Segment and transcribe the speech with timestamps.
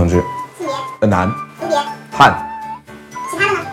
[0.00, 0.14] 同志，
[0.56, 1.28] 性别、呃男，
[1.60, 1.76] 族别、
[2.10, 2.34] 汉，
[3.30, 3.66] 其他的呢？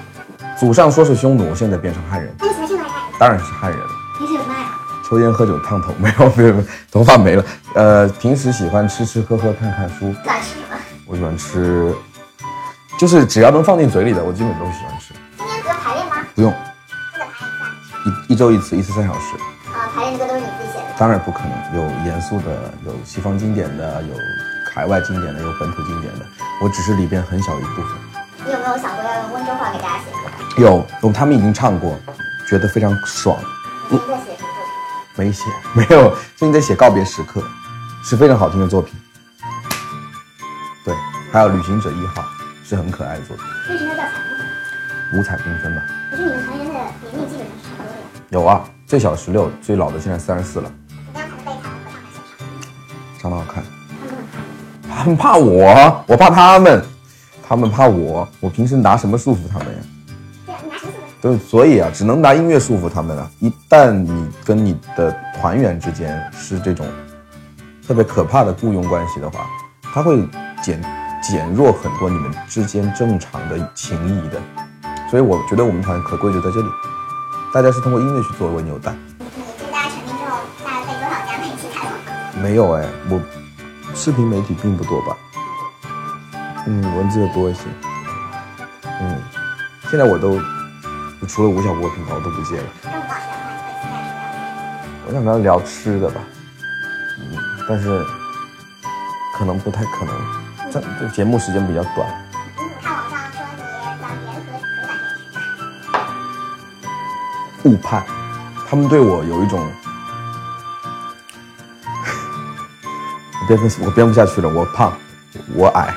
[0.59, 3.17] 祖上说是匈奴，现在变成汉人，那你喜欢匈奴还是汉人？
[3.17, 3.87] 当然是汉人了。
[4.17, 4.75] 平时有什么爱好？
[5.07, 7.45] 抽烟喝酒烫头没有没有没有，头发没了。
[7.75, 10.11] 呃，平时喜欢吃吃喝喝看看书。
[10.11, 10.77] 喜欢吃什么？
[11.05, 11.95] 我喜欢吃，
[12.99, 15.13] 就是只要能放进嘴里的，我基本都喜欢吃。
[15.37, 16.15] 今天不用排练吗？
[16.35, 18.11] 不用，记得排一下。
[18.27, 19.37] 一一周一次，一次三小时。
[19.71, 20.85] 啊，排练的歌都是你自己写的。
[20.97, 24.13] 当然不可能，有严肃的，有西方经典的，有
[24.77, 26.25] 海外经典的，有本土经典的。
[26.61, 27.85] 我只是里边很小一部分。
[28.45, 30.11] 你有没有想过要用温州话给大家写
[30.55, 30.61] 歌？
[30.61, 31.99] 有，我他们已经唱过，
[32.47, 33.35] 觉得非常爽。
[33.89, 34.63] 你在写什么作
[35.15, 35.25] 品？
[35.25, 37.43] 没写， 没有，最近在写告别时刻，
[38.03, 38.93] 是非常好听的作品。
[40.85, 40.93] 对，
[41.31, 42.23] 还有旅行者一号
[42.63, 45.19] 是很可爱的作品，为什么要叫彩虹团？
[45.19, 45.81] 五彩缤纷吧。
[46.11, 48.05] 可是你们团员的年龄基本上是差不多的呀。
[48.29, 52.21] 有啊，最小十六，最老的现在三十四了，怎么样才能被彩虹合唱团欣
[53.17, 53.19] 赏？
[53.19, 53.63] 长得好看。
[55.07, 55.37] 他们怕你。
[55.37, 56.83] 怕我，我怕他们，
[57.47, 58.27] 他们怕我。
[58.41, 59.79] 我平时拿什么束缚他们呀？
[60.45, 61.37] 对啊，你拿什么束缚？
[61.37, 63.29] 对，所以啊，只能拿音乐束缚他们啊。
[63.39, 66.85] 一旦你跟你的团员之间是这种
[67.87, 69.45] 特别可怕的雇佣关系的话，
[69.93, 70.27] 他会
[70.61, 70.81] 减
[71.21, 74.41] 减弱很多你们之间正常的情谊的。
[75.09, 76.67] 所以我觉得我们团可贵就在这里，
[77.53, 78.93] 大家是通过音乐去做为纽带。
[79.19, 82.41] 你跟大家成名之后，大概被多少家媒体采访？
[82.41, 83.21] 没有哎，我
[83.97, 85.17] 视频媒体并不多吧？
[86.67, 87.61] 嗯，文字的多一些。
[89.01, 89.19] 嗯，
[89.89, 90.39] 现在我都
[91.27, 92.63] 除了吴晓波频道我都不接了。
[95.07, 96.21] 我想跟他聊吃的吧，
[97.19, 97.35] 嗯，
[97.67, 98.05] 但是
[99.35, 100.15] 可能不太可能，
[100.71, 102.07] 这这节目时间比较短。
[102.59, 103.63] 你看网上说你
[103.99, 105.09] 两年和何感认
[107.63, 107.67] 识？
[107.67, 108.05] 误判，
[108.69, 109.67] 他们对我有一种，
[113.47, 114.91] 我编不我编不下去了，我胖，
[115.55, 115.93] 我矮，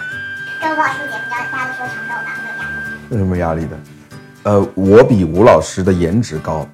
[0.60, 3.10] 跟吴老师录节目，大家都说长肉男会有压力。
[3.10, 3.76] 有什么压力的？
[4.44, 6.64] 呃，我比吴老师的颜值高，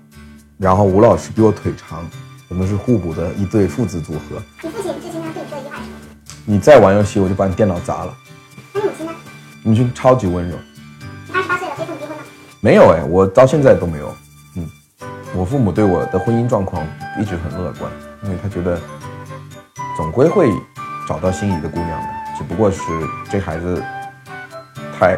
[0.59, 2.07] 然后吴老师比我腿长，
[2.49, 4.43] 我们是互补的一对父子组合。
[4.63, 5.97] 你父亲最经常对你说一句话是什么？
[6.45, 8.15] 你再玩游戏，我就把你电脑砸了。
[8.75, 9.13] 那你母亲呢？
[9.63, 10.59] 母亲超级温柔。
[11.27, 12.23] 你二十八岁了，可以跟你结婚吗？
[12.61, 14.15] 没有哎，我到现在都没有。
[14.57, 14.69] 嗯，
[15.35, 16.87] 我父母对我的婚姻状况
[17.19, 17.91] 一直很乐观，
[18.25, 18.79] 因为他觉得
[19.97, 20.53] 总归会
[21.09, 22.83] 找到心仪的姑娘的，只不过是
[23.31, 23.83] 这孩子
[24.99, 25.17] 太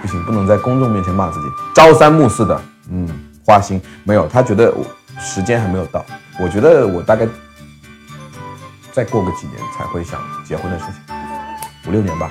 [0.00, 2.58] 不行，不能在公众面前骂自己，朝三暮四的，
[2.90, 3.06] 嗯，
[3.44, 4.82] 花心没有，他觉得我
[5.20, 6.02] 时间还没有到，
[6.40, 7.28] 我觉得我大概
[8.92, 10.94] 再过个几年才会想结婚的事情，
[11.86, 12.30] 五六年吧。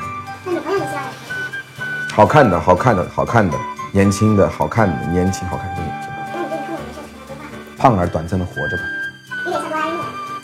[2.11, 3.55] 好看的，好看的，好看的，
[3.91, 7.77] 年轻的，好看的，年轻好看的女生，那你对你父母人生有什么规划吗？
[7.77, 8.83] 胖而短暂的活着吧。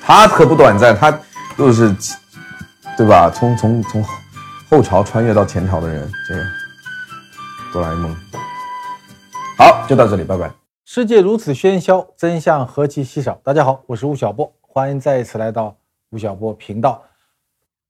[0.06, 1.18] 他可不短暂，他
[1.58, 1.96] 又是，
[2.98, 3.30] 对吧？
[3.30, 4.04] 从从从
[4.70, 6.44] 后朝穿越到前朝的人，这个。
[7.72, 8.16] 哆啦 A 梦。
[9.58, 10.52] 好，就到这里，拜拜。
[10.84, 13.40] 世界如此喧嚣，真相何其稀少。
[13.44, 15.78] 大家好，我是吴晓波，欢迎再一次来到
[16.10, 17.02] 吴晓波频道。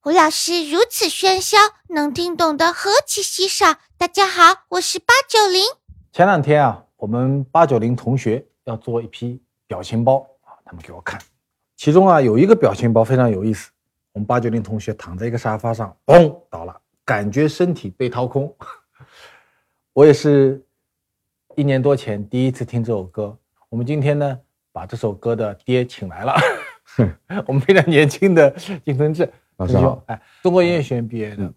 [0.03, 1.57] 吴老师如此喧嚣，
[1.89, 3.75] 能听懂的何其稀少。
[3.97, 5.63] 大家好，我是八九零。
[6.11, 11.19] 前两天啊，我们八九零同学要做一批表情包啊，他们给我看，
[11.75, 13.71] 其中啊有一个表情包非常有意思。
[14.13, 18.55] 我们八九零同学躺在一个沙发上，嘣倒了，感觉身体被掏空。
[19.91, 20.63] 我也是
[21.55, 23.35] 一年多前第一次听这首歌。
[23.69, 24.39] 我们今天呢，
[24.71, 26.35] 把这首歌的爹请来了，
[27.47, 28.51] 我们非常年轻的
[28.85, 31.51] 金承志老师好，哎，中国音乐学院毕业的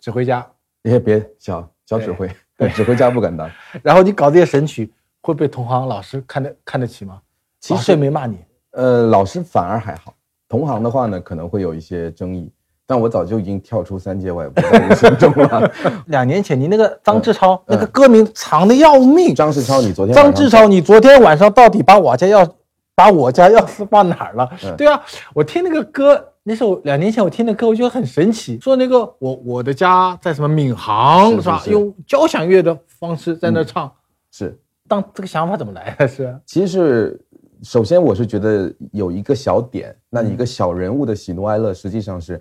[0.00, 0.48] 指挥家。
[0.82, 3.50] 你也别小小指挥，对 指挥家不敢当。
[3.82, 7.20] 然后你搞这些神曲，会被同行老师看得看得起吗？
[7.58, 8.38] 其实也没骂你，
[8.78, 10.14] 呃，老师反而还好，
[10.48, 12.48] 同行的话呢，可能会有一些争议。
[12.86, 15.68] 但我早就已经跳出三界外，不在人心中了。
[16.06, 22.48] 两年前你那个张志超、嗯那个歌名长的要命，张志超，你昨天张志超，你昨天晚上到底把我家钥
[22.94, 24.48] 把我家钥匙放哪儿了？
[24.64, 25.02] 嗯对啊，
[25.34, 31.60] 我听那个歌，那时候两年前我听的歌，我觉得很神奇，说那个我我的家在什么闵行是吧？
[31.64, 33.92] 是用交响乐的方式在那唱，
[34.30, 34.56] 是
[34.88, 36.08] 当这个想法怎么来的？
[36.08, 37.20] 是其实是
[37.62, 42.40] 首先我是觉得有一个小点，那一个小人物的喜怒哀乐实际上是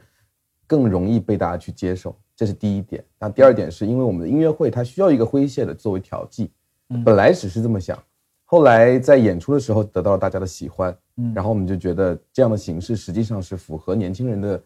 [0.67, 3.03] 更容易被大家去接受，这是第一点。
[3.19, 6.51] 那第二点是因为我们的音乐会它需要一个诙谐的作为调剂，
[6.89, 7.97] 嗯本来只是这么想，
[8.45, 14.63] 后来在演出的时候得到了大家的喜欢，嗯然后我们就觉得这样的形式实际上是符合年轻人的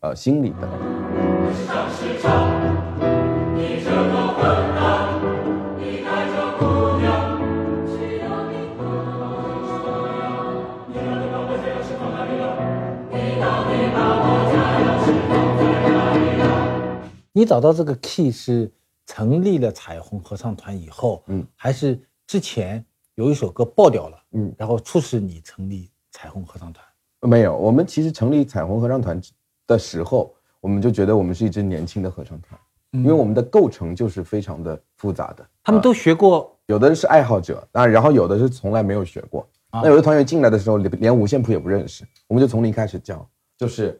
[0.00, 0.68] 呃心理的。
[17.40, 18.70] 你找到这个 key 是
[19.06, 22.84] 成立了彩虹合唱团以后，嗯，还是之前
[23.14, 26.84] 有一首歌爆掉了，嗯，然后促使你成立彩虹合唱团？
[27.22, 29.18] 没有，我们其实成立彩虹合唱团
[29.66, 32.60] 的时候，我们就觉得我们是一支年轻的合唱团，
[32.90, 35.46] 因为我们的构成就是非常的复杂的。
[35.64, 39.48] 他们都学过，有的是爱好者，啊，然后有的是从来没有学过。
[39.70, 43.26] 啊那有的团员进来的时候连连五线谱也不认识，我们就从零开始教。
[43.56, 43.98] 就是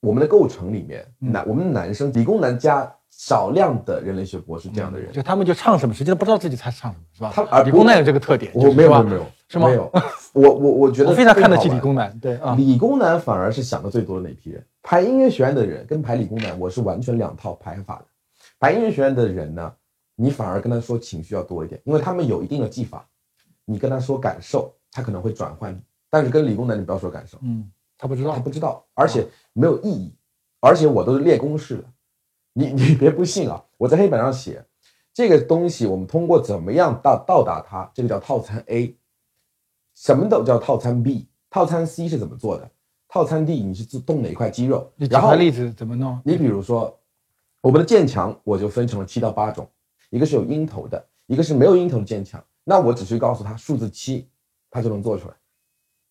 [0.00, 7.32] 我们的构成里面，男我们男生理工男加少量的人类学博士这样的人，就他们就唱什么，实际上不知道自己在唱什么，是吧？
[7.34, 9.90] 他啊理工男有这个特点，我没有没有没有是吗没有，
[10.32, 14.64] 我我我觉得 我非常看得起理工男，对啊，理工男反而是想的最多的那批人。
[14.82, 18.04] 排音乐学院的人跟排理工男，我是完全两套排法的。
[18.60, 19.72] 排音乐学院的人呢，
[20.14, 23.06] 你反而跟他说情绪要多一点，因为他们有一定的技法。
[23.64, 25.78] 你跟他说感受，他可能会转换。
[26.08, 30.14] 但是跟理工男，你不要说感受，嗯，他不知道他不知道，而且没有意义。
[30.60, 31.84] 而且我都是列公式的，
[32.52, 33.64] 你 你别不信啊！
[33.76, 34.64] 我在黑板上写
[35.12, 38.96] 这个东西，我们通过怎么样到到达它，这个叫套餐 A。
[39.94, 42.70] 什么都叫套餐 B，套餐 C 是怎么做的？
[43.08, 44.92] 套餐 D 你是自动哪一块肌肉？
[44.96, 46.20] 你举然后个例子怎么弄？
[46.24, 46.96] 你比如说，
[47.60, 49.68] 我们的渐强我就分成了七到八种，
[50.10, 52.44] 一个是有音头的，一个是没有音头的渐强。
[52.64, 54.28] 那我只需告诉他数字七，
[54.70, 55.34] 他就能做出来，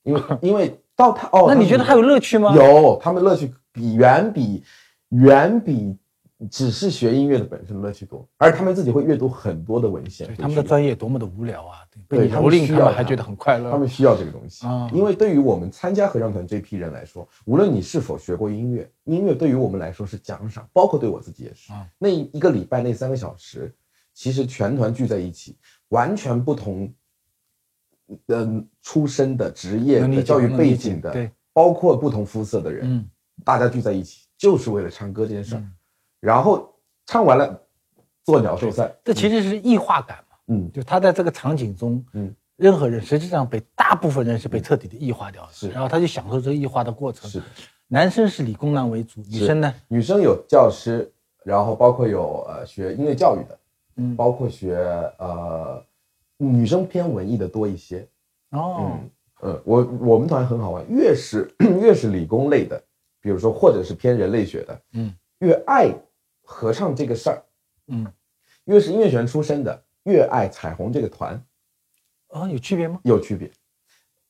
[0.04, 2.54] 因为 因为到他哦，那你觉得还有乐趣吗？
[2.56, 4.64] 有，他们乐趣比远比
[5.10, 5.96] 远比
[6.50, 11.78] 只是学音乐的本身的乐趣多，而他们自己会阅读很多的文献对，他们的专业多么的无聊啊！
[12.08, 13.72] 被对蹂躏，他们还觉得很快乐。
[13.72, 21.74] 他们需要这个东西啊因为对于我们参加合唱团这批人来说，无论你是否学过音乐，音乐对于我们来说是奖赏，包括对我自己也是。
[21.74, 23.74] 啊那一个礼拜那三个小时，
[24.14, 25.58] 其实全团聚在一起，
[25.90, 26.92] 完全不同，
[28.28, 33.06] 嗯，出身的、职业的、教育背景的，对，包括不同肤色的人，嗯，
[33.44, 35.60] 大家聚在一起，就是为了唱歌这件事儿。
[35.60, 35.74] 嗯
[36.20, 36.74] 然后
[37.06, 37.62] 唱完了，
[38.24, 38.92] 做鸟兽散。
[39.04, 47.30] 这其实是异化感嘛，嗯，就他在这个场景中，嗯，任何人实际上被大部分人是被彻底的异化掉的，是然后他就享受这个异化的过程。
[47.30, 47.40] 是。
[47.88, 49.74] 男生是理工男为主，女生呢？
[49.88, 51.10] 女生有教师，
[51.44, 53.60] 然后包括有呃学音乐教育的，
[53.98, 54.76] 嗯包括学
[55.20, 55.82] 呃
[56.38, 58.08] 女生偏文艺的多一些。
[58.52, 59.10] 哦，嗯
[59.42, 62.82] 呃，我我们团很好玩，越是 越是理工类的，
[63.22, 65.94] 比如说或者是偏人类学的，嗯，越爱
[66.42, 67.44] 合唱这个事儿，
[67.88, 68.06] 嗯，
[68.66, 71.44] 越是音乐学院出身的，越爱彩虹这个团，
[72.30, 73.00] 哦，有区别吗？
[73.04, 73.52] 有区别。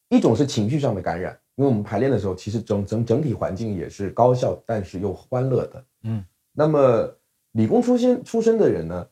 [0.09, 5.86] 一种是情绪上的感染，因为我们排练的时候，其实整整整体环境也是高效，但是又欢乐的。
[6.04, 7.13] 嗯，那么
[7.51, 9.07] 理工出身出身的人呢，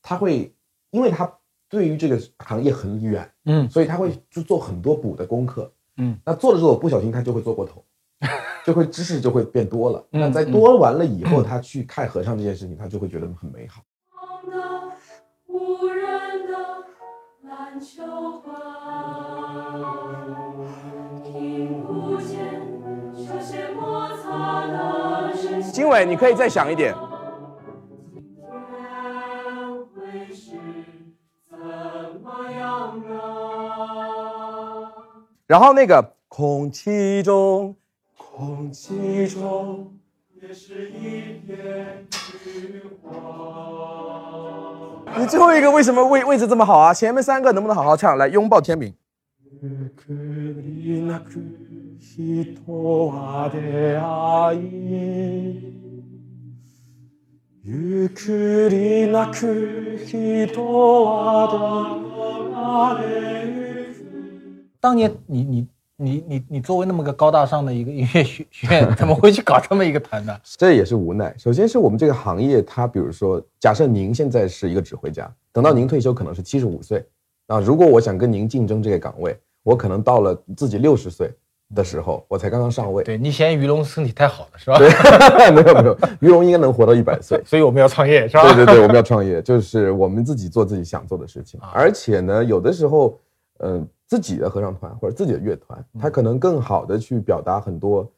[0.00, 0.54] 他会
[0.90, 1.38] 因为他
[1.74, 5.70] 对于这个行业很远，嗯所以他会就做很多补的功课。
[5.96, 7.84] 嗯，那做着做着不小心他就会做过头，
[8.64, 10.04] 就会知识就会变多了。
[10.12, 13.82] 嗯那在多完了以后，他去看合唱这件事情，他就会觉得很美好。
[14.46, 14.52] 的
[15.46, 16.52] 无人的
[17.48, 18.04] 篮球
[18.40, 18.54] 馆，
[21.24, 22.62] 听不见
[23.16, 25.72] 球鞋摩擦的声响。
[25.72, 26.94] 经纬，你可以再响一点。
[35.53, 37.75] 然后那个空气中，
[38.17, 39.93] 空气中，
[40.41, 42.07] 也是一片
[42.45, 43.09] 绿花。
[45.17, 46.93] 你最后一个为什么位位置这么好啊？
[46.93, 48.15] 前面三个能不能好好唱？
[48.17, 48.93] 来，拥抱天明。
[49.95, 50.13] く
[50.63, 51.31] りなく
[51.99, 52.55] 人
[53.07, 55.73] は出会い
[57.63, 60.61] ゆっくりなく人
[61.03, 61.99] は
[62.95, 63.07] 流れ
[63.47, 63.62] ゆく
[64.84, 70.36] 当年你你你你你作为那么个高大上的一个 音乐学学院，怎么会去搞这么一个团呢？
[70.58, 71.34] 这也是无奈。
[71.38, 77.02] 首先是我们这个行业，它比如说，假设您现在是一个指挥家，等到您退休可能是七十五岁，
[77.46, 81.32] 啊，如果我想跟您竞争这个岗位，我可能到了自己六十岁
[81.74, 83.02] 的时候，我才刚刚上位。
[83.04, 84.76] 对你嫌于龙身体太好了是吧？
[84.76, 87.42] 对，没 有没有，于龙应该能活到一百岁。
[87.46, 88.42] 所以我们要创业是吧？
[88.52, 91.70] 对对对，我们要创业，就是我们自己做自己想做的事情啊。
[91.72, 93.18] 而且呢，有的时候，
[93.60, 98.10] 嗯、自己的合唱团或者自己的乐团，他可能更好的去表达很多，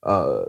[0.00, 0.46] 呃，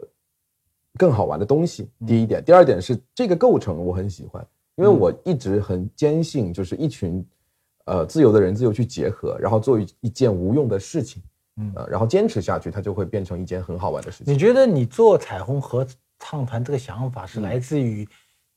[0.98, 1.90] 更好玩的东西。
[2.00, 7.26] 嗯第一点，第二点是这个构成我很喜欢，因为我一直很坚信，就是一群，
[7.86, 11.24] 呃，自由的人自由去结合，然后做一一件无用的事情，
[11.58, 14.34] 嗯呃，然后坚持下去，它就会变成一件很好玩的事情。
[14.34, 15.88] 你觉得你做彩虹合
[16.20, 18.08] 唱团这个想法嗯是来自于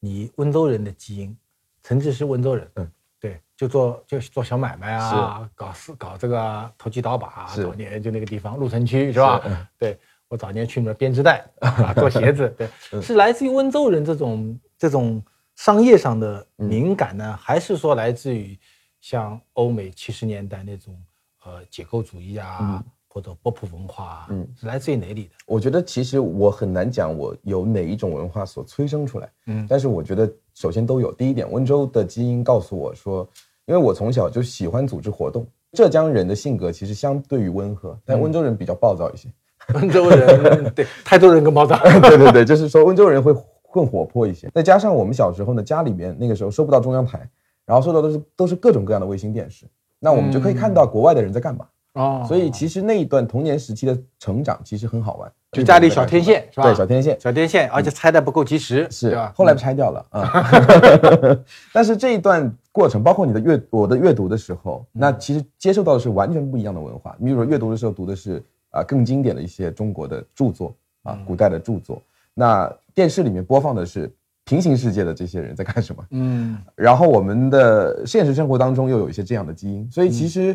[0.00, 1.36] 你温州人的基因？
[1.82, 2.90] 陈志是温州人，嗯，
[3.28, 7.62] 对，就做就做小买卖啊，搞是搞这个投机倒把啊，是。
[7.62, 9.40] 早年就那个地方鹿城区是吧？
[9.78, 12.68] 对我早年去那边编织袋啊，做鞋子，对，
[13.02, 15.22] 是来自于温州人这种这种
[15.56, 18.58] 商业上的敏感呢，还是说来自于
[19.00, 21.00] 像欧美七十年代那种
[21.44, 22.82] 呃解构主义啊，
[23.16, 25.30] 或者波普文化啊，嗯是来自于哪里的？
[25.46, 31.10] 我觉得其实我很难讲我有哪一种文化所催生出来，嗯但是我觉得首先都有。
[31.14, 33.26] 第一点，温州的基因告诉我说，
[33.64, 39.30] 因为我从小就喜欢组织活动，浙江人的性格其实相对于温和，但温州人比较暴躁一些。
[39.72, 41.74] 温州人对台州人更暴躁。
[42.02, 43.34] 对对对，就是说温州人会
[43.72, 44.46] 更活泼一些。
[44.54, 47.26] 再加上我们小时候呢，家里面那个时候收不到中央台，
[47.64, 49.64] 然后收到都是都是各种各样的卫星电视，
[49.98, 51.66] 那我们就可以看到国外的人在干嘛。
[51.96, 56.64] 哦所以其实那一段童年时期的成长其实很好玩，就家里小天线是吧？
[56.64, 59.32] 对小天线小天线，而且拆的不够及时，是对吧？
[59.34, 60.50] 后来拆掉了啊。
[61.72, 67.16] 但是这一段过程，包括你的阅我的阅读的时候，那其实接受到的是完全不一样的文化。
[67.18, 72.02] 你比如说阅读的时候读的是啊更经典的一些中国的著作啊，古代的著作。
[72.34, 74.12] 那电视里面播放的是
[74.44, 76.04] 平行世界的这些人在干什么？
[76.10, 80.54] 嗯然后我们的现实生活当中又有一些这样的基因，所以其实，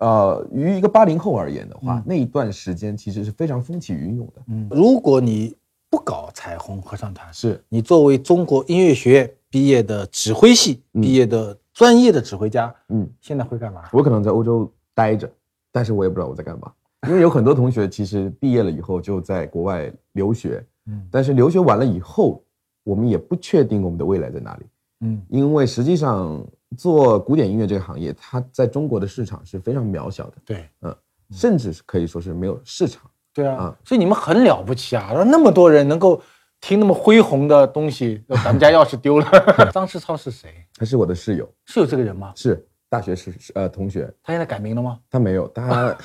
[0.00, 4.42] 呃，于一个八零后而言的话，那一段时间其实是非常风起云涌的。
[4.48, 5.56] 嗯，如果你
[5.88, 13.84] 不搞彩虹合唱团，是你作为中国音乐学院毕业的指挥系毕业的专业的指挥家，嗯，现在会干嘛？
[13.92, 15.30] 我可能在欧洲待着，
[15.70, 16.72] 但是我也不知道我在干嘛，
[17.08, 22.42] 因为有很多同学其实毕业了以后就在国外留学，嗯但是留学完了以后，
[22.82, 24.66] 我们也不确定我们的未来在哪里，
[25.02, 26.44] 嗯因为实际上
[26.76, 30.94] 做古典音乐这个行业，它在中国的市场是非常渺小的，对嗯
[31.32, 33.02] 甚至是可以说是没有市场。
[33.32, 36.22] 对啊啊，所以你们很了不起啊，让那么多人能够
[36.60, 39.26] 听那么恢宏的东西，咱们家钥匙丢了。
[39.72, 40.50] 张世超是谁？
[40.78, 42.32] 他是我的室友，是有这个人吗？
[42.36, 45.00] 是大学是呃同学，他现在改名了吗？
[45.10, 45.96] 他没有，他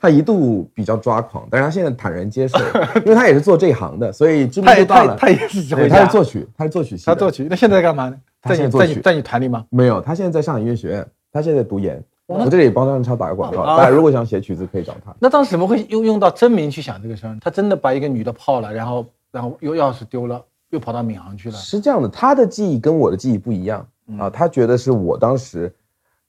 [0.00, 2.58] 他一度比较抓狂，但是他现在坦然接受，
[3.04, 5.16] 因为他也是做这一行的，所以知名度大了。
[5.16, 7.06] 他他也是指挥，家，他是作曲，他是作曲系。
[7.06, 7.48] 他作曲。
[7.50, 8.16] 那现在在干嘛呢？
[8.42, 9.64] 他在在你在你在你团里吗？
[9.70, 12.02] 没有，他现在在上海音乐学院，他现在在读研。
[12.26, 15.14] 我这里帮张超打个广告，啊大家如果想写曲子可以找他。
[15.20, 17.36] 那当时怎么会用用到真名去想这个事儿？
[17.40, 21.56] 他真的把一个女的泡了，然后然后又钥匙丢了，又跑到闵行去了。
[21.56, 23.86] 是这样的，他的记忆跟我的记忆不一样
[24.18, 25.72] 啊，他觉得是我当时，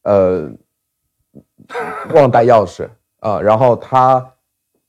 [0.03, 0.51] 呃，
[2.13, 2.87] 忘了带钥匙
[3.19, 4.23] 啊，然后他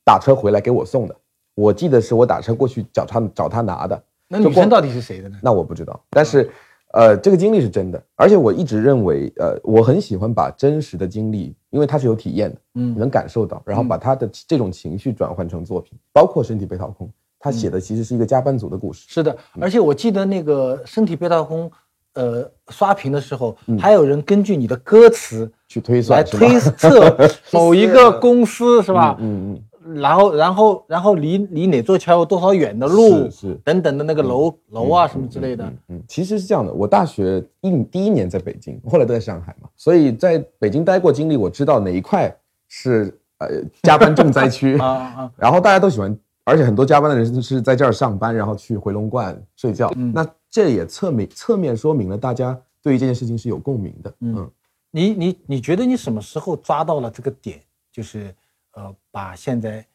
[0.04, 1.14] 打车回来给我送的。
[1.54, 5.38] 我记得是我打车过去找他找他拿的，那女生到底是谁的呢？
[5.40, 6.50] 那我不知道，但是，
[6.94, 17.08] 呃，这个经历是真的，而且我一直认为，呃，我很喜欢把真实的经历，因为它是有体验的，嗯能感受到，然后把他的这种情绪转换成作品，包括《身体被掏空》，
[17.40, 19.06] 他写的其实是一个加班族的故事。
[19.08, 21.68] 是的，而且我记得那个身体被掏空，
[22.12, 27.16] 呃，刷屏的时候，嗯还有人根据你的歌词去推算来推测
[27.52, 29.16] 某一个公司是吧？
[29.18, 35.64] 嗯嗯然后，然后，然后离离哪座桥有多少远的路，是是等等的那个楼楼啊什么之类的。
[35.64, 42.34] 嗯嗯，其实是这样的，我大学一第一年在北京，后来都在上海嘛，所以在北京待过经历，我知道哪一块
[42.68, 43.48] 是呃
[43.82, 45.32] 加班重灾区 啊啊！
[45.36, 49.92] 然后大家都喜欢，而且很多加班的人是在这儿上班，然后去回龙观睡觉。
[50.14, 54.14] 那这也侧面侧面说明了大家对于这件事情是有共鸣的。
[54.20, 54.50] 嗯，
[54.90, 57.60] 你你你觉得你什么时候抓到了这个点？
[57.92, 58.34] 就是
[58.74, 59.86] 呃，把现在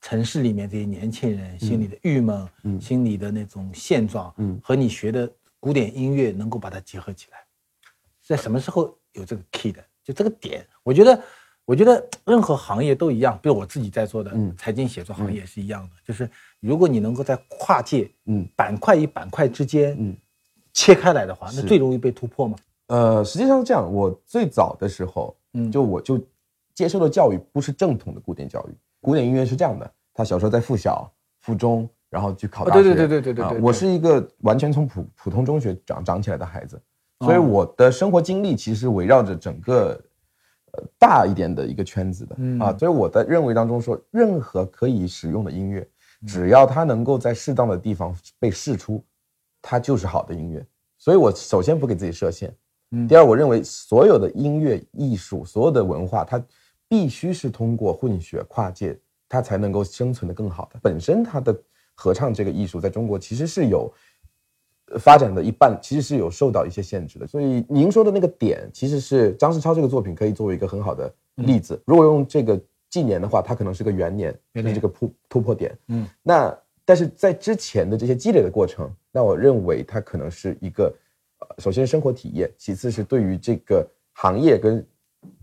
[0.00, 7.38] 城市里面这些年轻人心里的郁闷、嗯心里的那种现状，嗯和你学的古典音乐能够把它结合起来，
[8.26, 9.84] 在什么时候有这个 key 的？
[10.02, 11.22] 就这个点，我觉得，
[11.66, 16.28] 我觉得任何行业都一样，比如我自己在做的嗯财经写作行业也是一样的，就是
[16.60, 20.16] 如果你能够在跨界，嗯板块与板块之间，嗯
[20.72, 22.56] 切开来的话，那最容易被突破嘛。
[22.86, 26.18] 呃，实际上是这样，我最早的时候，嗯就我就
[26.80, 28.74] 接受的教育不是正统的古典教育。
[29.02, 32.64] 古典音乐是这样的，他小时候在附小、附中，然后去考。
[32.70, 36.80] 对对对对对，我是一个完全从普普通中学长长起来的孩子。
[37.20, 40.02] 所以我的生活经历其实围绕着整个
[40.72, 42.74] 呃大一点的一个圈子的啊。
[42.78, 45.86] 所以我的认为当中说，任何可以使用的音乐，
[46.26, 49.04] 只要它能够在适当的地方被试出，
[49.60, 50.66] 它就是好的音乐。
[50.96, 52.50] 所以我首先不给自己设限。
[52.92, 56.42] 嗯，第二，我认为所有的音乐艺术，所有的文化，它。
[56.90, 60.80] 必须是通过混血跨界，它才能够生存的更好的。
[60.82, 61.56] 本身它的
[61.94, 63.92] 合唱这个艺术在中国其实是有
[64.86, 67.26] 呃发展的一半，其实是有受到一些限制的。
[67.28, 71.80] 所以您说的那个点，其实是张世超这个作品可以作为一个很好的例子。
[71.86, 75.78] 如果用这个纪年的话，它可能是个元年，是这个突突破点。
[75.86, 80.92] 嗯，那但是在之前的这些积累的过程，那我认为它可能是一个，
[81.38, 84.84] 呃，首先生活体验，其次是对于这个行业跟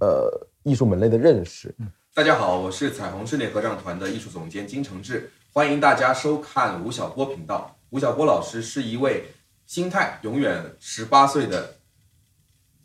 [0.02, 0.30] 呃
[0.68, 1.74] 艺术门类的认识。
[2.14, 7.74] 大家好，我是彩虹室内合唱团的艺术总监金承志，欢迎大家收看吴晓波频道。
[7.92, 9.24] 吴晓波老师是一位
[9.66, 11.76] 心态永远十八岁的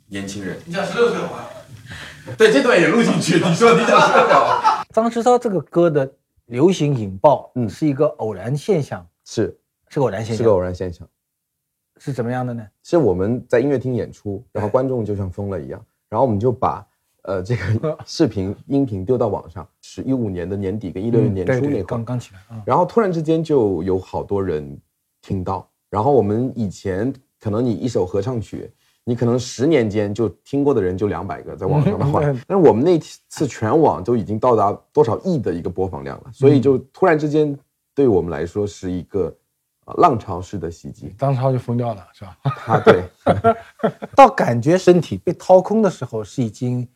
[0.07, 0.57] 年轻人。
[0.65, 1.51] 你讲十六岁好吧？
[2.39, 3.45] 对，这段也录进去。
[3.45, 6.09] 你说你讲十六岁， 张世超这个歌的
[6.47, 9.59] 流行引爆，嗯是一个偶然现象，是
[9.89, 11.09] 是个偶然现象是个，偶然现象。
[11.99, 12.65] 是怎么样的呢？
[12.85, 16.87] 是我们在音乐厅演出，然后哎观众就像疯了一样，然后我们就把
[17.23, 24.79] 呃这个 视频音频丢到网上，是一五年的年底跟一六年年初那会儿，刚刚起来啊，然后突然之间就有好多人
[25.21, 28.71] 听到，然后我们以前可能你一首合唱曲，
[29.05, 32.99] 你可能十年间就听过的人就两百个，在网上的话嗯， 但是我们那
[33.29, 37.57] 次全网就已经到达多少亿的一个播放量了，所以就突然之间
[37.95, 39.33] 对我们来说是一个
[39.85, 42.37] 呃浪潮式的袭击，张超就疯掉了，是吧？
[42.45, 43.05] 他对。
[44.17, 46.87] 到感觉身体被掏空的时候，是已经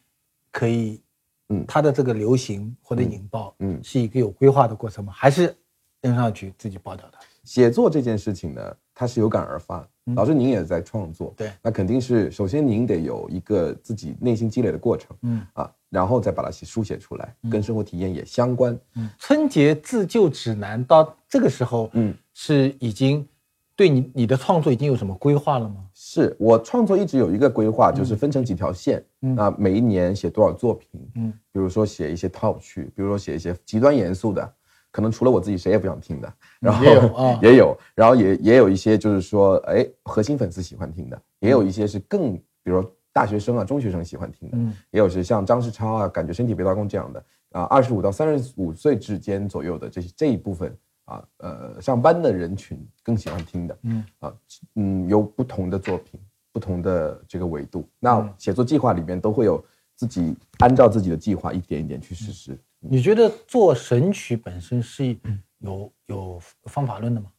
[0.57, 1.03] 可以，
[1.51, 5.13] 嗯它的这个流行或者引爆，嗯是一个有规划的过程吗？
[5.15, 5.55] 还是
[6.01, 7.19] 扔上去自己爆掉的？
[7.45, 9.89] 写作这件事情呢，它是有感而发的。
[10.15, 18.79] 老师，您也在创作，对那肯定是首先您得有一个自己内心积累的过程，嗯啊，然后再把它写书写出来，跟生活体验也相关。
[18.95, 23.29] 嗯春节自救指南到这个时候，嗯，是已经
[23.77, 25.85] 对你你的创作已经有什么规划了吗？
[25.93, 29.35] 是我创作一直有一个规划，就是分成几条线，嗯。
[29.35, 34.55] 那每一年写多少作品，嗯，比如说写一些套曲，比如说写一些极端严肃的，
[34.91, 37.39] 可能除了我自己谁也不想听的，然后也有 啊。
[37.43, 44.73] 也有，然后也也有一些就是说，哎，核心粉丝喜欢听的，也有一些是更，比如说大学生啊、中学生喜欢听的，嗯。
[44.91, 50.75] 也有是像张世超啊，感觉身体被掏空这样的啊，二十五到三十五岁之间左右的这这一部分
[51.07, 54.35] 啊，呃，上班的人群更喜欢听的，嗯啊，
[54.75, 56.21] 嗯，有不同的作品，
[56.53, 57.89] 不同的这个维度。
[57.99, 62.59] 那写作计划里面都会有自己按照自己的计划一点一点去实施。
[62.81, 65.17] 你觉得做神曲本身是
[65.59, 67.33] 有有方法论的吗？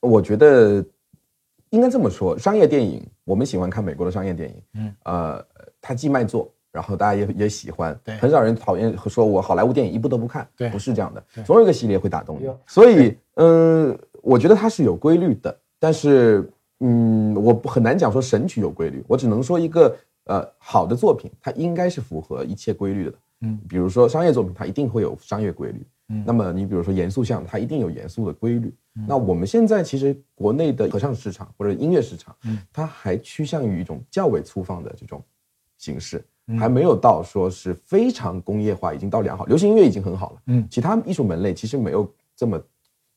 [0.00, 0.84] 我觉得
[1.70, 5.46] 应该这么说，商业电影我们喜欢看美国的商业电影，嗯，呃，
[5.80, 12.50] 它既卖座，然后大家也也喜欢，对很少人讨厌说我好莱坞电影一部都不看，对不是这样的，总有一个系列会打动你。
[12.66, 23.14] 所以，嗯、我觉得它是有规律的，但是，嗯，我不很难讲说神曲有规律，我只能说一个呃好的作品，它应该是符合一切规律的。
[23.42, 25.86] 嗯，比如说商业作品，它一定会有商业规律。
[26.08, 28.74] 嗯那么你比如说严肃项，它一定有严肃的规律。
[29.08, 35.22] 那我们现在其实国内的合唱市场或者音乐市场，嗯它还趋向于一种较为粗放的这种
[35.78, 36.24] 形式，嗯
[36.58, 39.46] 还没有到说是非常工业化，已经到良好。
[39.46, 40.68] 流行音乐已经很好了，嗯。
[40.70, 42.62] 其他艺术门类其实没有这么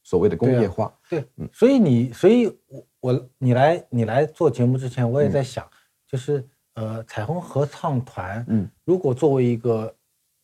[0.04, 0.94] 所谓的工业化。
[1.10, 5.68] 对，所以你，所以我我你来你来做节目之前，我也在想，
[6.08, 9.94] 就是呃，彩虹合唱团，嗯，如果作为一个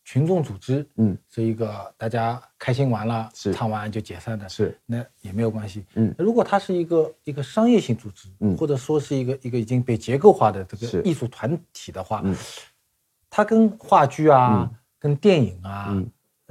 [0.04, 3.54] 群众组织，嗯，是一个大家开心完了，是。
[3.54, 5.86] 唱完就解散的，是，那也没有关系。
[5.96, 6.14] 嗯。
[6.18, 8.58] 如果它是一个一个商业性组织，嗯。
[8.58, 12.36] 或者说是一个一个已经被结构化的这个艺术团体的话，嗯
[13.36, 14.78] 它跟话剧啊、嗯。
[15.00, 16.08] 跟电影啊、嗯。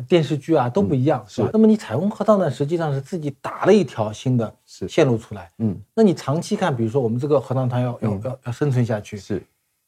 [0.09, 1.51] 电视剧啊都不一样，是吧？
[1.53, 5.49] 那么你彩虹合唱呢实际上是自己打了一条新的线路出来。
[5.59, 8.21] 嗯，那你长期看，比如说我们这个合唱团要要嗯。
[8.25, 9.41] 要要生存下去，是，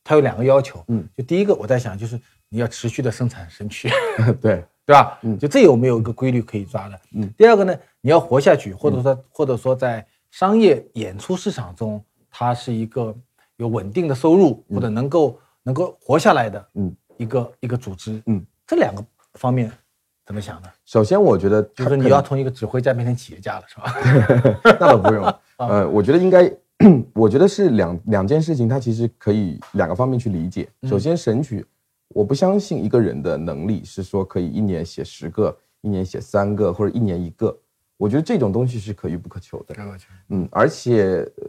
[0.04, 0.84] 它有两个要求。
[0.86, 3.90] 嗯，就第一个我在想，就是你要持续的生产神曲，
[4.40, 5.18] 对，对吧？
[5.22, 5.36] 嗯。
[5.36, 7.00] 就这有没有一个规律可以抓的？
[7.14, 13.12] 嗯，第二个呢，你要活下去，或者说或者说在商业演出市场中，它是一个
[13.56, 19.72] 有稳定的收入或者能够能够活下来的，嗯，一个一个组织，嗯，这两个方面
[20.24, 20.68] 怎么想呢？
[20.84, 24.60] 首先我觉得就是你要从一个指挥家变成企业家了，是吧？
[24.62, 25.24] 那倒不用。
[25.58, 26.52] 呃，我觉得应该，
[27.14, 30.68] 我觉得是两两件事情，它其实可以两个方面去理解。
[30.82, 31.64] 首先，神曲，
[32.08, 37.56] 我不相信一个人的能力是说可以一年写十个，一年写三个，或者一年一个。
[37.96, 39.74] 我觉得这种东西是可遇不可求的。
[40.28, 41.44] 嗯，而且、呃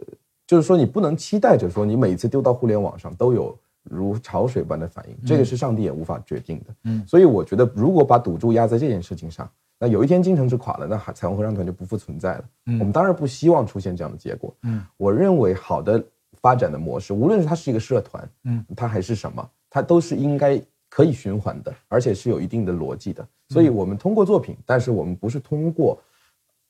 [0.46, 6.74] 就是说你不能期待着说你每次丢到互联网上都有如潮水般的反应，这个是上帝也无法决定的。
[6.84, 12.44] 嗯所以我觉得如果把赌注压在这件事情上，那有一天京城之垮了，那彩虹合唱团就不复存在了。
[12.66, 14.54] 嗯我们当然不希望出现这样的结果。
[14.62, 16.02] 嗯，我认为好的
[16.40, 23.26] 发展的模式，无论是它是一个社团，嗯，它还是什么，它都是应该可以循环的，而且是有一定的逻辑的。
[23.48, 25.98] 所以我们通过作品，但是我们不是通过，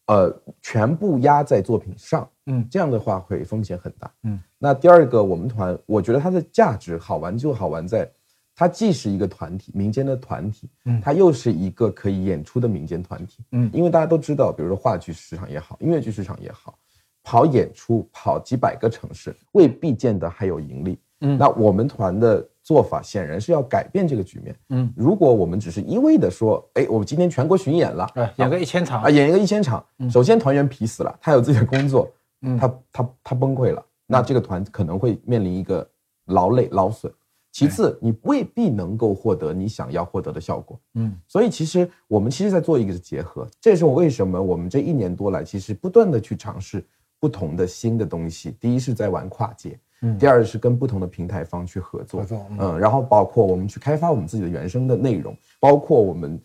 [0.06, 2.28] 呃，全部压在作品上。
[2.48, 4.10] 嗯这样的话会风险很大。
[4.22, 8.08] 嗯，那第二个，我们团我觉得它的价值好玩就好玩在，
[8.54, 13.42] 它既是一个团体，民间的团体，嗯它又是一个可以演出的民间团体。
[13.50, 16.78] 嗯因为大家都知道，比如说话剧市场也好，音乐剧市场也好，
[17.24, 20.98] 跑演出跑几百个城市，未必见得还有盈利。
[21.22, 24.56] 嗯那我们团的做法显然是要改变这个局面。
[24.70, 32.10] 嗯，如果我们只是一味的说，哎，我们今天全国巡演了，哎，演个一千场啊，演一个一千场，首先团员疲死了，他有自己的工作，
[32.42, 35.88] 嗯他他他崩溃了，那这个团可能会面临一个
[36.24, 37.12] 劳累劳损。
[37.52, 40.78] 其次，你未必能够获得你想要获得的效果。
[40.94, 46.84] 嗯所以其实我们其实在做一个结合，这也是我为什么我们这一年多来其实不断的去尝试
[47.20, 48.54] 不同的新的东西。
[48.60, 50.18] 第一是在玩跨界，嗯。
[50.18, 52.58] 第二是跟不同的平台方去合作，合作嗯。
[52.60, 56.40] 嗯，然后包括我们去开发我们自己的原生的内容，包括我们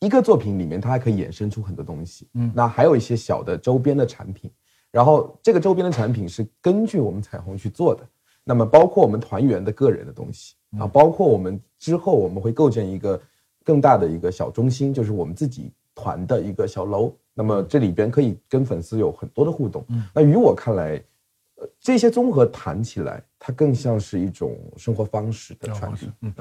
[0.00, 2.52] 一个作品里面它还可以衍生出很多东西，嗯。
[2.54, 4.50] 那还有一些小的周边的产品，
[4.90, 8.06] 然后这个周边的产品是根据我们彩虹去做的。
[8.46, 13.18] 那么包括我们团员的个人的东西啊，包括我们之后我们会构建一个
[13.64, 17.10] 更大的一个小中心，就是我们自己团的一个小楼。
[17.32, 19.82] 那么这里边可以跟粉丝有很多的互动。
[19.88, 20.04] 嗯。
[20.14, 21.02] 那于我看来，
[21.56, 26.10] 呃，这些综合谈起来，它更像是一种生活方式的传递。
[26.20, 26.34] 嗯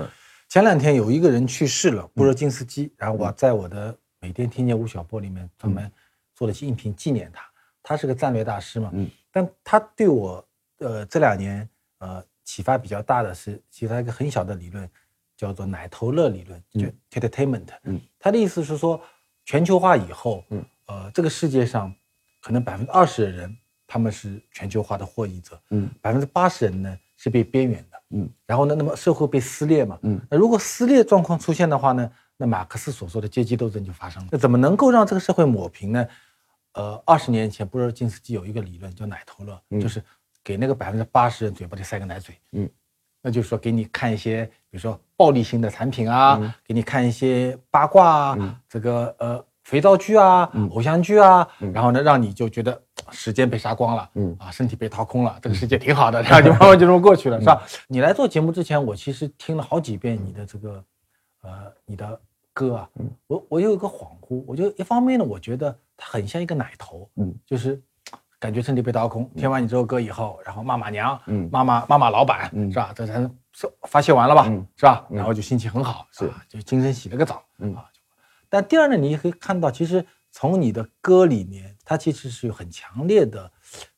[0.49, 5.91] 前两天有一个人去世了，布热津斯基，然后我在我的每天听见吴晓波里面专门
[6.35, 7.43] 做了期音频纪念他。
[7.81, 10.47] 他是个战略大师嘛，嗯，但他对我
[10.77, 14.87] 呃这两年呃启发比较大的是，其实他一个很小的理论
[15.35, 16.81] 叫做奶头乐理论，就
[17.19, 17.67] entertainment。
[17.85, 19.01] 嗯，他的意思是说，
[19.45, 21.91] 全球化以后，嗯，呃，这个世界上
[22.41, 23.57] 可能百分之二十的人
[23.93, 34.29] 他们是全球化的获益者，嗯，百分之八十人呢是被边缘的，嗯，然后呢，那么社会被撕裂嘛，嗯，那如果撕裂状况出现的话呢，那马克思所说的阶级斗争就发生了。
[34.31, 36.07] 那怎么能够让这个社会抹平呢？
[36.71, 40.03] 呃，二十年前布热津斯基有一个理论叫奶头乐，就是
[40.43, 42.67] 给那个百分之八十人嘴巴里塞个奶嘴，嗯，
[43.21, 46.51] 那就是说给你看一些，比如说暴力性的产品啊，嗯。
[46.65, 54.35] 给你看一些八卦啊，这个呃肥皂剧啊、偶像剧啊，然后呢，让你就觉得呃时间被杀光了，嗯。
[54.39, 57.61] 啊，身体被掏空了，这个世界挺好的， 然后就慢慢就这么过去了，是吧？
[57.87, 60.83] 你来做节目之前，我其实听了好几遍你的这个，
[61.41, 62.19] 呃，你的
[62.51, 62.89] 歌啊，
[63.27, 67.81] 我我有一个恍惚，我就一方面呢，我觉得它很像一个奶头，嗯，就是
[68.39, 71.49] 感觉身体被掏空，听完你这首歌以后，然后骂骂娘，嗯。
[71.51, 72.69] 骂骂骂骂老板，嗯。
[72.71, 72.91] 是吧？
[72.93, 73.29] 这才是
[73.83, 74.67] 发泄完了吧，嗯。
[74.75, 75.05] 是吧？
[75.09, 76.43] 然后就心情很好，是吧？
[76.49, 77.73] 就精神洗了个澡，嗯。
[77.75, 77.85] 啊。
[78.49, 83.49] 但第二呢，你也可以看到，其实从你的歌里面，它其实是有很强烈的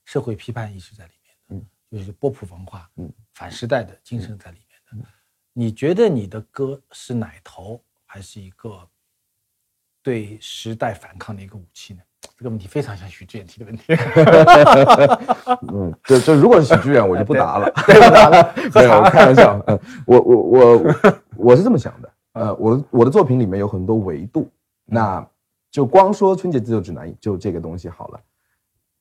[0.03, 5.09] 社会批判意识在里面的，就是波普文化，嗯反时代的精神在里面的。
[5.53, 8.85] 你觉得你的歌是奶头，还是一个
[10.03, 12.01] 对时代反抗的一个武器呢？
[12.37, 13.83] 这个问题非常像许志远提的问题。
[15.71, 17.71] 嗯，就就如果是许志远，我就不答了。
[17.87, 19.57] 对不答了， 没有，我开玩笑。
[19.67, 20.83] 嗯，我我我
[21.37, 22.13] 我是这么想的。
[22.33, 24.51] 呃，我的我的作品里面有很多维度，
[24.83, 25.25] 那
[25.75, 28.21] 就光说春节自救指南就这个东西好了。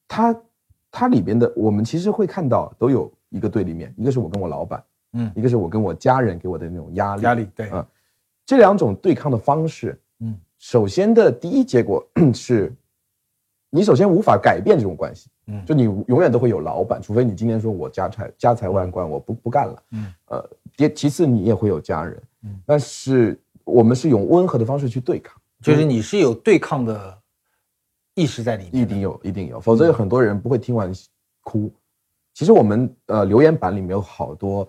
[0.09, 0.37] 它
[0.91, 4.83] 它里边的我们其实会看到都有一个对立面，一个是我跟我老板，
[5.13, 7.23] 嗯一个是我跟我家人给我的那种压力。
[7.23, 7.87] 压力对嗯，
[8.45, 12.75] 这两种对抗的方式，嗯，首先的第一结果 是，
[13.71, 27.19] 你首先无法改变这种关系，嗯就你永远都会有老板，除非你今天说我家财家财万贯，我不不干了，嗯，呃，第其次你也会有家人，嗯，但是我们是用温和的方式去对抗，就是你是有对抗的
[28.15, 30.93] 意识在里面，一定有，一定有，否则有很多人不会听完
[31.43, 31.73] 哭。
[32.35, 34.69] 其实我们呃留言板里面有好多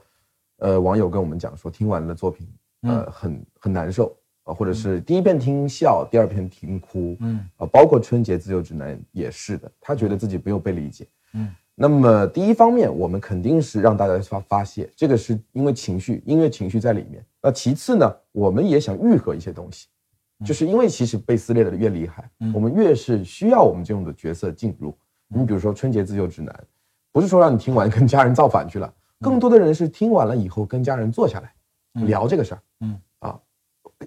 [0.59, 2.47] 呃网友跟我们讲说，听完了作品
[2.83, 7.45] 呃很很难受啊，或者是第一遍听笑，第二遍听哭，嗯。
[7.57, 11.07] 啊，包括春节自由指南也是的，他觉得自己没有被理解。
[11.33, 17.25] 嗯，那么第一方面，我们肯定是让大家发发泄，这个是因为情绪，音乐情绪在里面。
[17.41, 19.87] 那其次呢，我们也想愈合一些东西，
[20.43, 24.93] 就是因为其实被撕裂的越厉害，我们越是需要我们这种的角色进入。
[25.27, 26.53] 你比如说春节自救指南，
[27.11, 31.53] 不是说让你听完跟家人造反去了，更多的人是听完了以后跟家人坐下来
[32.05, 32.61] 聊这个事儿。
[32.81, 33.39] 嗯啊，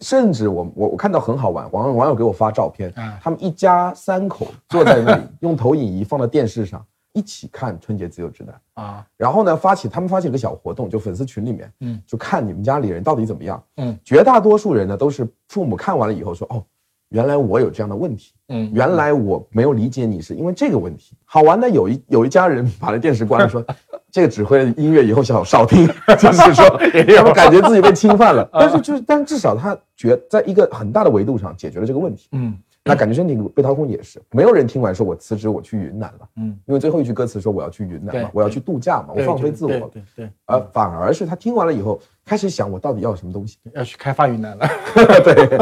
[0.00, 8.60] 甚至我我我看到很好玩，网网友给我发照片，啊他们一家三口坐在那里， 用投影仪放到电视上一起看春节自由指南。
[8.74, 13.62] 啊，然后呢，发起他们发起了个小活动，就粉丝群里面，嗯，就看你们家里人到底怎么样。
[13.76, 16.62] 嗯，绝大多数人呢都是父母看完了以后说，哦，
[17.08, 21.16] 原来我有这样的问题，嗯原来我没有理解你是因为这个问题。
[21.24, 23.64] 好玩的有一有一家人把那电视关了，说
[24.12, 25.86] 这个指挥的音乐以后少少听，
[26.18, 26.64] 就是说
[27.18, 28.48] 他们感觉自己被侵犯了。
[28.52, 32.28] 但是就是，但至少他觉在一个很大的维度上解决了这个问题。
[32.32, 32.56] 嗯
[32.88, 44.66] 那感觉身体被掏空也是，没有人听完说我辞职我去云南了，嗯，因为最后一句歌词说我要去云南嘛，我要去度假嘛，我放飞自我，对对对，呃，反而是他听完了以后开始想我到底要什么东西，要去开发云南了。
[45.22, 45.58] 对，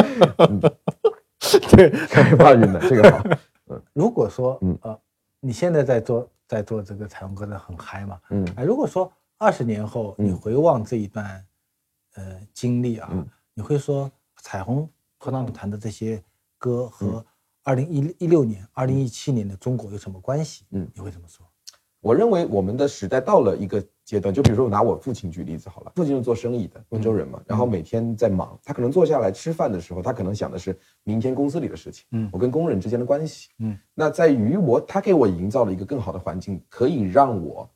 [0.48, 0.60] 嗯，
[1.72, 3.24] 对，开发云南这个好，
[3.92, 4.98] 如果说，嗯呃，
[5.40, 11.44] 你现在在做在做这个彩虹歌的很嗨嘛，嗯哎，如果说二十年后你嗯回望这一段，
[12.14, 14.10] 呃，经历啊，嗯你会说
[14.42, 16.22] 彩虹合唱团的这些
[16.58, 17.24] 歌和
[17.62, 20.64] 二零一一六年、二零一七年的中国有什么关系？
[20.70, 20.88] 嗯。
[20.94, 21.46] 你会怎么说？
[22.00, 37.68] 我认为我们的时代到了一个阶段，就比如说我拿我父亲举例子好了，父亲是做生意的，温州人嘛，然后每天在忙，他可能坐下来吃饭的时候，他可能想的是明天公司里的事情，嗯我跟工人之间的关系，嗯，那在于我他给我营造了一个更好的环境，可以让我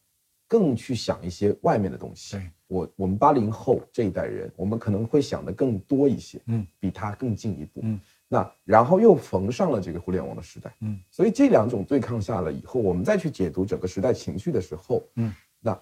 [0.47, 2.37] 更去想一些外面的东西。
[2.37, 7.99] 对，我我们八零后这一代人，我们可能会想的更多一些，嗯，比他更进一步，嗯，
[8.33, 15.77] 那然后又逢上了这个互联网的时代，嗯，所以这两种对抗下了以后，我们再去解读整个时代情绪的时候，嗯，那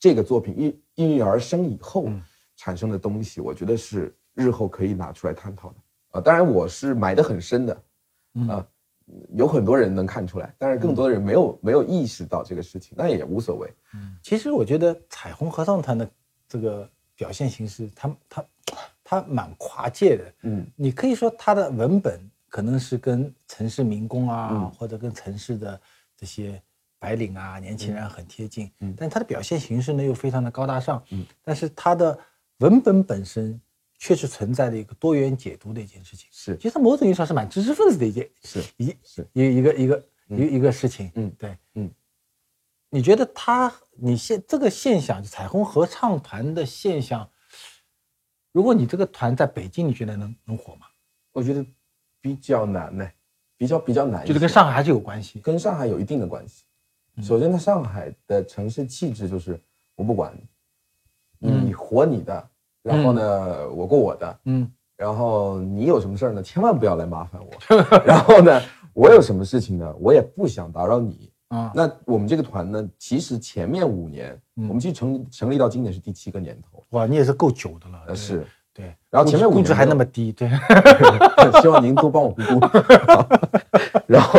[0.00, 2.20] 这个作品应应运而生以后、嗯
[2.60, 5.76] 产生的东西，我觉得是日后可以拿出来探讨的
[6.10, 6.20] 啊。
[6.20, 7.82] 当然，我是埋得很深的，
[8.34, 8.66] 嗯啊，
[9.36, 13.72] 有很多人能看出来，但是更多的人没有、没有意识到这个事情，那也无所谓。
[13.94, 16.10] 嗯其实我觉得彩虹合唱团的
[16.48, 18.44] 这个表现形式，它它
[19.08, 20.34] 它蛮跨界的。
[20.42, 20.66] 嗯。
[20.76, 24.70] 你可以说它的文本可能是跟城市民工啊，嗯。
[24.72, 25.80] 或者跟城市的
[26.14, 26.60] 这些
[26.98, 28.94] 白领啊、年轻人很贴近，嗯。
[28.98, 31.24] 但它的表现形式呢又非常的高大上，嗯。
[31.42, 32.18] 但是它的
[32.58, 33.58] 文本本身
[33.98, 36.28] 确实存在的一个多元解读的一件事情。
[36.30, 36.54] 是。
[36.58, 39.26] 其实某种意义上是蛮知识分子的一件是一是。
[39.32, 41.10] 一一个一个一个一个事情。
[41.14, 41.32] 嗯。
[41.38, 41.90] 对，嗯。
[42.90, 47.28] 你觉得他你现这个现象，就彩虹合唱团的现象，
[48.52, 50.86] 如果你这个团在北京，你觉得能能火吗？
[51.32, 51.64] 我觉得
[52.20, 53.08] 比较难呢，
[53.56, 55.38] 比较比较难就是跟上海还是有关系。
[55.40, 56.64] 跟上海有一定的关系。
[57.16, 59.60] 嗯首先，它上海的城市气质就是
[59.96, 60.32] 我不管
[61.38, 62.48] 你，活你的，
[62.82, 67.50] 然后呢，我过我的，嗯然后你有什么事儿呢，千万不要来麻烦我。
[68.06, 68.60] 然后呢，
[68.92, 71.32] 我有什么事情呢，我也不想打扰你。
[71.48, 78.02] 啊，那我们这个团呢，其实前面五年，嗯我们其实成成立到今年是第七个年头，哇，你也是够久的了。
[78.08, 78.46] 呃是。
[78.74, 80.48] 对，然后前面五估值年还那么低，对，
[81.60, 82.60] 希望您多帮我估估。
[84.06, 84.38] 然后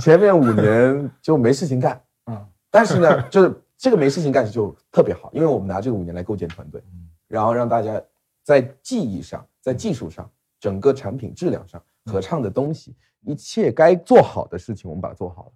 [0.00, 8.00] 前面五年就没事情干，嗯但是呢，就是这个没事情干就特别好，因为我们拿这个五年来构建团队，嗯然后让大家
[8.42, 10.26] 在技艺上、在技术上、
[10.58, 12.94] 整个产品质量上、嗯合唱的东西，
[13.26, 15.52] 一切该做好的事情，我们把它做好了。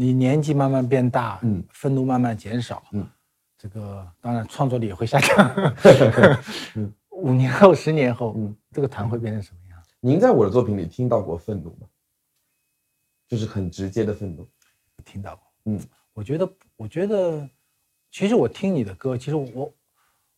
[0.00, 3.06] 你年纪慢慢变大，嗯愤怒慢慢减少，嗯，
[3.58, 5.74] 这个当然创作力也会下降。
[7.10, 9.78] 五年后、十年后，嗯这个团会变成什么样？
[10.00, 11.86] 您在我的作品里听到过愤怒吗？
[13.28, 14.48] 就是很直接的愤怒。
[15.04, 15.44] 听到过。
[15.66, 15.78] 嗯，
[16.14, 17.46] 我觉得，我觉得，
[18.10, 19.74] 其实我听你的歌，其实我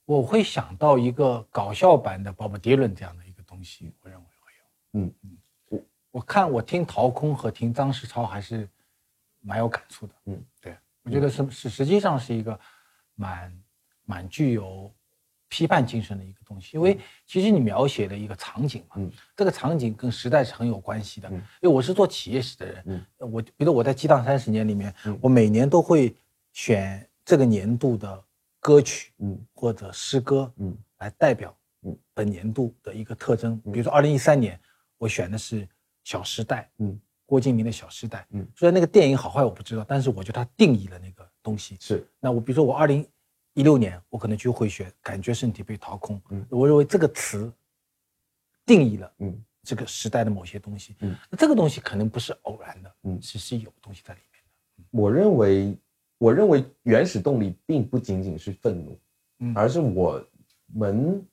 [0.06, 5.04] 我会想到一个搞笑版的 Bob Dylan 这样的一个东西，我认为会有。
[5.04, 8.68] 嗯嗯，我我看我听陶空和听张世超还是
[9.42, 10.14] 蛮有感触的。
[10.26, 12.58] 嗯，对，我觉得是是实际上是一个
[13.14, 13.62] 蛮
[14.04, 14.92] 蛮具有
[15.48, 21.28] 批判精神的一个东西，因为其实你描写的一个场景嘛，嗯这个场景跟时代是很有关系的。
[21.28, 26.16] 嗯因为我是做企业史的人，嗯我比如我在激荡三十年里面，嗯我每年都会
[26.52, 28.24] 选这个年度的
[28.60, 33.60] 歌曲嗯或者诗歌，嗯来代表嗯本年度的一个特征。
[33.64, 34.58] 嗯比如说二零一三年，
[34.98, 35.66] 我选的是
[36.04, 36.98] 《小时代》，嗯，
[37.32, 41.78] 郭敬明的《小时代》，嗯，虽然那个电影好坏我不知道，但是我觉得它定义了那个东西。
[41.80, 42.06] 是。
[42.20, 43.08] 那我比如说我二零
[43.54, 46.44] 一六年，我可能就会学“感觉身体被掏空”，嗯。
[46.50, 47.50] 我认为这个词
[48.66, 49.42] 定义了嗯。
[49.62, 50.94] 这个时代的某些东西。
[51.00, 53.18] 嗯，那这个东西可能不是偶然的，嗯。
[53.22, 54.42] 是是有东西在里面
[54.76, 54.84] 的。
[54.90, 55.74] 我认为，
[56.18, 59.00] 我认为原始动力并不仅仅是愤怒，
[59.38, 59.54] 嗯。
[59.56, 60.22] 而是我
[60.66, 61.26] 们，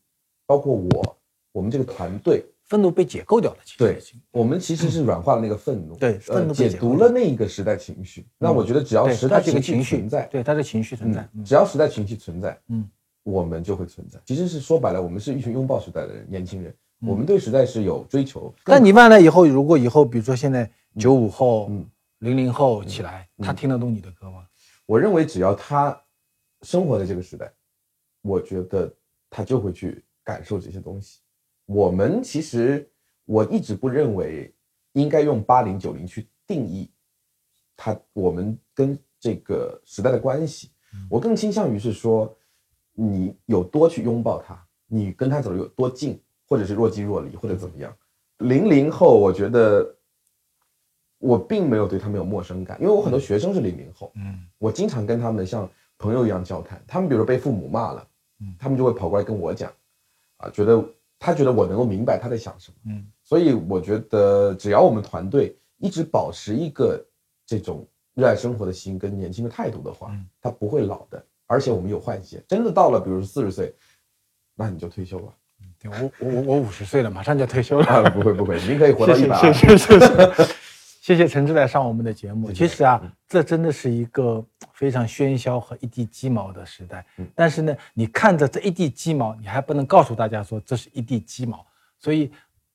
[0.46, 1.18] 包括我，
[1.52, 8.28] 我们这个团队，愤怒被解构掉了，其实对我们其实是软化了那个愤怒，对呃愤怒被解解读了那一个时代情绪。
[8.38, 11.28] 那我觉得只要时代这个情情绪绪存在，对它的情绪存在。
[11.44, 12.88] 只要时代情绪存在，嗯
[13.24, 14.20] 我们就会存在。
[14.24, 18.54] 其实是说白了，我们是一群拥抱时代的人，年轻人，嗯我们对时代是有追求。
[18.64, 21.84] 但你完了以后，如果以后比如说现在九五后嗯、
[22.20, 24.46] 零零后起来，他听得懂你的歌吗？
[24.86, 26.00] 我认为只要他
[26.62, 27.52] 生活在这个时代，
[28.22, 28.94] 我觉得
[29.28, 31.18] 他就会去感受这些东西。
[31.70, 32.90] 我们其实
[33.26, 34.52] 我一直不认为
[34.94, 36.90] 应该用八零九零去定义
[37.78, 40.72] 他我们跟这个时代的关系，
[41.08, 42.36] 我更倾向于是说
[42.94, 47.96] 你有多去拥抱他，你跟他走的有多近，或者是若即若离，或者怎么样。
[48.40, 49.96] 零零后，我觉得
[51.20, 54.44] 我并没有对他们有陌生感，因为我很多学生是零零后，嗯。
[54.58, 56.84] 我经常跟他们像朋友一样交谈。
[56.88, 58.08] 他们比如被父母骂了，
[58.40, 58.56] 嗯。
[58.58, 59.72] 他们就会跑过来跟我讲，
[60.38, 60.84] 啊，觉得
[61.20, 62.78] 他觉得我能够明白他在想什么。
[62.86, 67.00] 嗯所以我觉得，只要我们团队一直保持一个
[67.46, 71.24] 这种热爱生活的心跟年轻的态度的话嗯，他不会老的。
[71.46, 73.74] 而且我们有换血，真的到了，比如说四十岁，
[74.56, 75.34] 那你就退休了
[75.82, 77.86] 对我我我我五十岁了，马上就要退休了。
[77.86, 78.10] 啊！
[78.10, 79.36] 不会不会，您可以活到一百。
[79.54, 80.59] 谢谢谢谢
[81.10, 82.52] 谢谢陈志来上我们的节目。
[82.52, 87.04] 其实啊，这真的是一个非常喧嚣和一地鸡毛的时代。
[87.34, 91.66] 但是呢，你看着这一地鸡毛，你还不能告诉大家说这是一地鸡毛，
[91.98, 92.32] 所以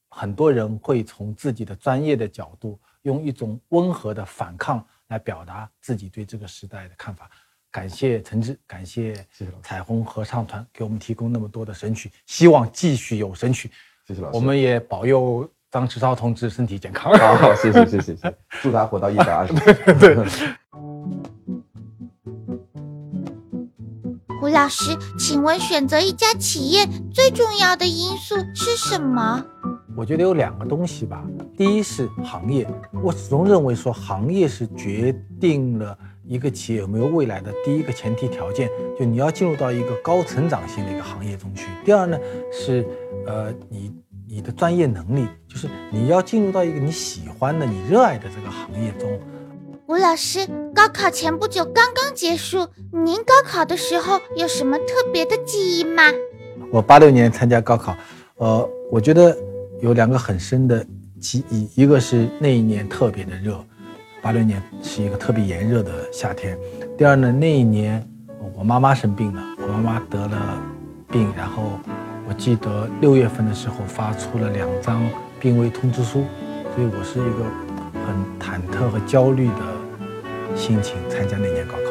[0.09, 7.31] 很多人会从自己的专业的角度，用一种温和的反抗来表达自己对这个时代的看法。
[7.70, 9.14] 感谢陈志，感谢
[9.62, 13.70] 彩虹合唱团给我们提供那么多的神曲，希望继续有神曲。
[14.09, 14.37] 谢谢老师。
[14.37, 17.13] 我们也保佑张志超同志身体健康。
[17.19, 18.33] 好，谢谢谢谢谢谢，
[18.63, 19.53] 祝他活到一百二十。
[24.41, 29.45] 胡老师，请问选择一家企业最重要的因素是什么？
[29.97, 31.25] 我觉得有两个东西吧。
[31.59, 32.65] 第一是行业，
[33.03, 41.67] 我始终认为说行业是决定了一个企业有没有未来的第一个前提条件，就你要进入到一个高成长性的一个行业中去。
[41.85, 42.17] 第二呢
[42.53, 42.87] 是，
[43.27, 43.93] 呃，你
[44.35, 49.09] 你的专业能力，就是你要进入到一个你喜欢的、你热爱的这个行业中。
[49.87, 50.44] 吴老师，
[50.75, 56.03] 高考前不久刚刚结束，您高考的时候有什么特别的记忆吗？
[56.73, 57.97] 我八六年参加高考，
[58.38, 59.37] 呃，我觉得
[59.81, 60.85] 有两个很深的
[61.20, 63.64] 记忆，一个是那一年特别的热，
[64.20, 66.59] 八六年是一个特别炎热的夏天。
[66.99, 68.05] 第二呢，那一年
[68.57, 70.61] 我妈妈生病了，我妈妈得了
[71.12, 71.79] 病，然后
[72.27, 75.03] 我记得六月份的时候发出了两张
[75.39, 76.25] 病危通知书，
[76.75, 77.45] 所以我是一个
[78.07, 81.91] 很忐忑和焦虑的心情参加那年高考的。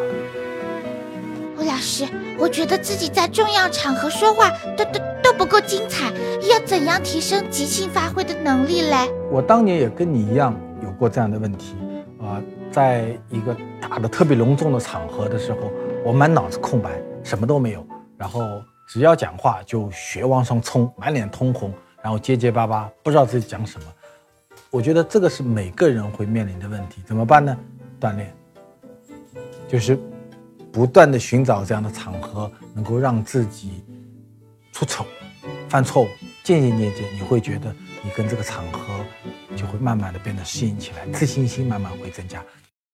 [1.59, 2.05] 吴老师，
[2.37, 6.11] 我觉得自己在重要场合说话都都都不够精彩，
[6.49, 9.09] 要怎样提升即兴发挥的能力嘞？
[9.31, 11.75] 我当年也跟你一样有过这样的问题，
[12.19, 12.41] 啊、
[12.71, 15.71] 在一个大的特别隆重的场合的时候，
[16.03, 16.89] 我满脑子空白，
[17.23, 17.85] 什么都没有，
[18.17, 18.41] 然后
[18.87, 23.87] 只要讲话就血往上冲，满脸通红，然后结结巴巴，不知道自己讲什么。
[24.69, 27.55] 我觉得这个是每个人会面临的问题，怎么办呢？
[27.99, 28.35] 锻炼，
[29.67, 29.97] 就是
[30.71, 33.83] 不断的寻找这样的场合，能够让自己
[34.71, 35.05] 出丑、
[35.69, 36.07] 犯错误，
[36.43, 39.05] 渐渐渐渐，你会觉得你跟这个场合
[39.55, 42.43] 就会慢慢的变得适应起来，自信心慢慢会增加。